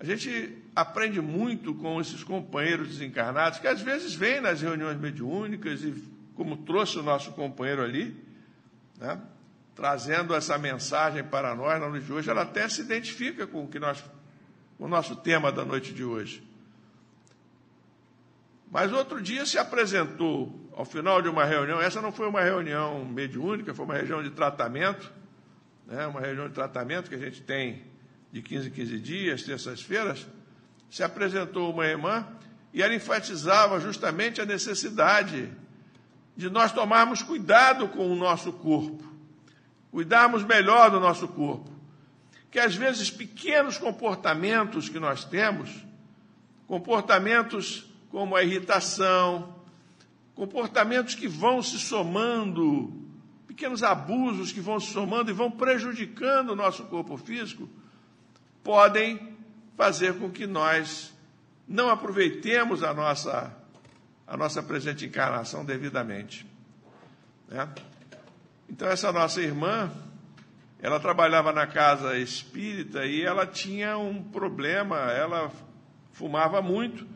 [0.00, 5.82] A gente aprende muito com esses companheiros desencarnados, que às vezes vêm nas reuniões mediúnicas
[5.82, 5.92] e,
[6.34, 8.16] como trouxe o nosso companheiro ali,
[8.96, 9.20] né,
[9.74, 13.68] trazendo essa mensagem para nós na noite de hoje, ela até se identifica com o
[13.68, 14.04] que nós,
[14.76, 16.46] com o nosso tema da noite de hoje.
[18.70, 23.04] Mas outro dia se apresentou, ao final de uma reunião, essa não foi uma reunião
[23.04, 25.12] mediúnica, foi uma reunião de tratamento,
[25.86, 27.82] né, uma reunião de tratamento que a gente tem
[28.32, 30.26] de 15 em 15 dias, terças-feiras,
[30.90, 32.26] se apresentou uma irmã
[32.72, 35.50] e ela enfatizava justamente a necessidade
[36.36, 39.02] de nós tomarmos cuidado com o nosso corpo,
[39.90, 41.70] cuidarmos melhor do nosso corpo.
[42.50, 45.70] Que às vezes pequenos comportamentos que nós temos,
[46.66, 49.54] comportamentos como a irritação,
[50.34, 52.92] comportamentos que vão se somando,
[53.46, 57.68] pequenos abusos que vão se somando e vão prejudicando o nosso corpo físico,
[58.68, 59.34] podem
[59.78, 61.10] fazer com que nós
[61.66, 63.50] não aproveitemos a nossa,
[64.26, 66.46] a nossa presente encarnação devidamente.
[67.48, 67.66] Né?
[68.68, 69.90] Então, essa nossa irmã,
[70.82, 75.50] ela trabalhava na casa espírita e ela tinha um problema, ela
[76.12, 77.06] fumava muito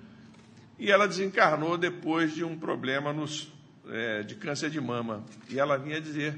[0.79, 3.53] e ela desencarnou depois de um problema nos,
[3.91, 5.23] é, de câncer de mama.
[5.51, 6.35] E ela vinha dizer,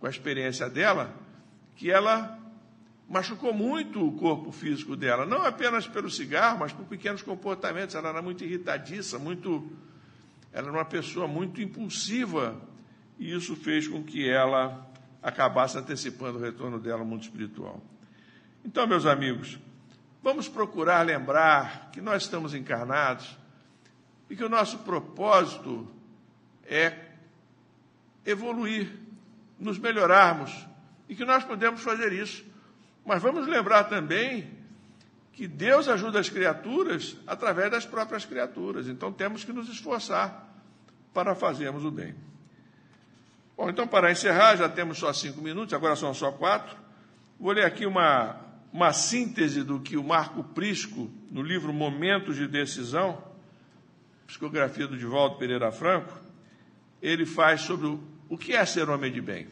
[0.00, 1.14] com a experiência dela,
[1.76, 2.42] que ela
[3.08, 7.94] machucou muito o corpo físico dela, não apenas pelo cigarro, mas por pequenos comportamentos.
[7.94, 9.70] Ela era muito irritadiça, muito,
[10.52, 12.60] ela era uma pessoa muito impulsiva,
[13.18, 14.90] e isso fez com que ela
[15.22, 17.82] acabasse antecipando o retorno dela ao mundo espiritual.
[18.64, 19.58] Então, meus amigos,
[20.22, 23.36] vamos procurar lembrar que nós estamos encarnados
[24.28, 25.86] e que o nosso propósito
[26.66, 27.10] é
[28.24, 28.90] evoluir,
[29.58, 30.66] nos melhorarmos,
[31.08, 32.44] e que nós podemos fazer isso.
[33.04, 34.50] Mas vamos lembrar também
[35.32, 40.48] que Deus ajuda as criaturas através das próprias criaturas, então temos que nos esforçar
[41.12, 42.14] para fazermos o bem.
[43.56, 46.76] Bom, então, para encerrar, já temos só cinco minutos, agora são só quatro.
[47.38, 48.36] Vou ler aqui uma,
[48.72, 53.22] uma síntese do que o Marco Prisco, no livro Momentos de Decisão,
[54.26, 56.12] psicografia do Divaldo Pereira Franco,
[57.00, 59.46] ele faz sobre o, o que é ser homem de bem.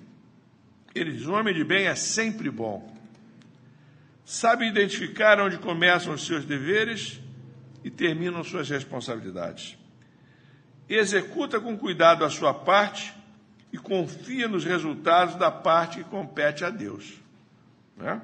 [0.95, 2.93] Ele diz: o homem de bem é sempre bom.
[4.25, 7.21] Sabe identificar onde começam os seus deveres
[7.85, 9.77] e terminam suas responsabilidades.
[10.89, 13.13] Executa com cuidado a sua parte
[13.73, 17.15] e confia nos resultados da parte que compete a Deus.
[17.97, 18.21] Né?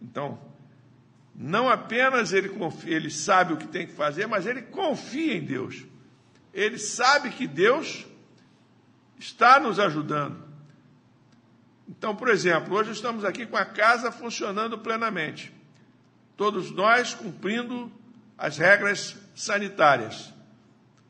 [0.00, 0.38] Então,
[1.34, 5.44] não apenas ele, confia, ele sabe o que tem que fazer, mas ele confia em
[5.44, 5.84] Deus.
[6.54, 8.06] Ele sabe que Deus
[9.18, 10.47] está nos ajudando.
[11.88, 15.52] Então, por exemplo, hoje estamos aqui com a casa funcionando plenamente.
[16.36, 17.90] Todos nós cumprindo
[18.36, 20.32] as regras sanitárias.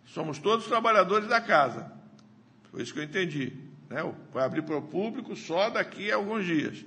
[0.06, 1.92] Somos todos trabalhadores da casa.
[2.70, 3.52] Foi isso que eu entendi.
[3.90, 4.00] Né?
[4.32, 6.84] Vai abrir para o público só daqui a alguns dias.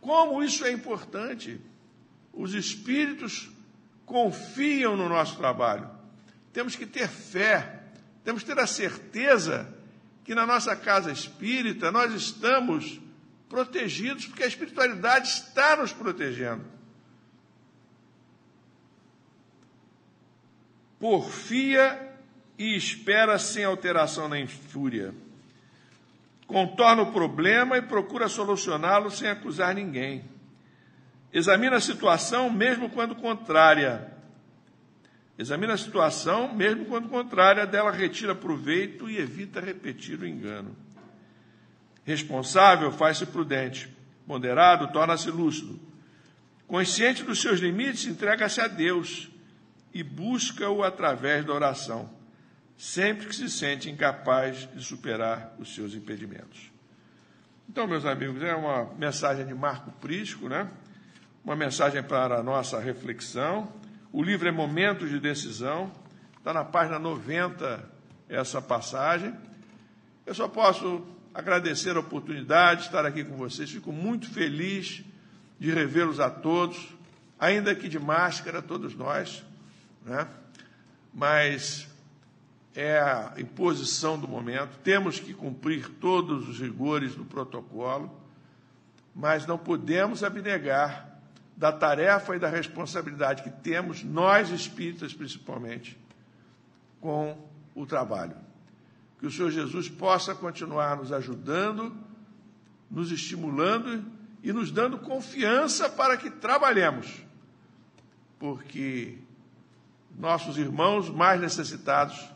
[0.00, 1.60] Como isso é importante.
[2.32, 3.50] Os espíritos
[4.06, 5.90] confiam no nosso trabalho.
[6.52, 7.82] Temos que ter fé,
[8.24, 9.77] temos que ter a certeza
[10.28, 13.00] que na nossa casa espírita nós estamos
[13.48, 16.66] protegidos, porque a espiritualidade está nos protegendo.
[21.00, 22.12] Porfia
[22.58, 25.14] e espera sem alteração nem fúria.
[26.46, 30.26] Contorna o problema e procura solucioná-lo sem acusar ninguém.
[31.32, 34.12] Examina a situação mesmo quando contrária.
[35.38, 40.74] Examina a situação mesmo quando contrária, dela retira proveito e evita repetir o engano.
[42.04, 43.88] Responsável faz-se prudente.
[44.26, 45.78] Ponderado torna-se lúcido.
[46.66, 49.30] Consciente dos seus limites, entrega-se a Deus
[49.94, 52.10] e busca-o através da oração,
[52.76, 56.70] sempre que se sente incapaz de superar os seus impedimentos.
[57.68, 60.68] Então, meus amigos, é uma mensagem de Marco Prisco, né?
[61.44, 63.72] uma mensagem para a nossa reflexão.
[64.12, 65.92] O livro é Momentos de Decisão,
[66.36, 67.84] está na página 90
[68.28, 69.34] essa passagem.
[70.24, 75.02] Eu só posso agradecer a oportunidade de estar aqui com vocês, fico muito feliz
[75.58, 76.88] de revê-los a todos,
[77.38, 79.44] ainda que de máscara, todos nós
[80.08, 80.26] né?
[81.12, 81.88] mas
[82.74, 84.78] é a imposição do momento.
[84.82, 88.10] Temos que cumprir todos os rigores do protocolo,
[89.14, 91.07] mas não podemos abnegar
[91.58, 95.98] da tarefa e da responsabilidade que temos, nós espíritas principalmente,
[97.00, 97.36] com
[97.74, 98.36] o trabalho.
[99.18, 101.96] Que o Senhor Jesus possa continuar nos ajudando,
[102.88, 104.04] nos estimulando
[104.40, 107.24] e nos dando confiança para que trabalhemos,
[108.38, 109.18] porque
[110.16, 112.30] nossos irmãos mais necessitados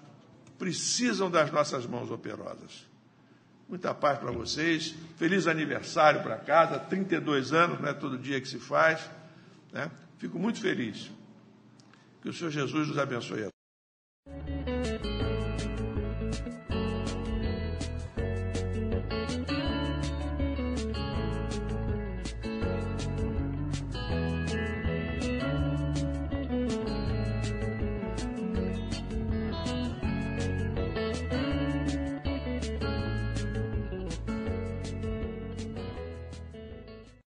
[0.58, 2.91] precisam das nossas mãos operosas.
[3.68, 4.94] Muita paz para vocês.
[5.16, 9.08] Feliz aniversário para casa, 32 anos, não é todo dia que se faz.
[9.72, 9.90] Né?
[10.18, 11.10] Fico muito feliz.
[12.20, 13.51] Que o Senhor Jesus nos abençoe.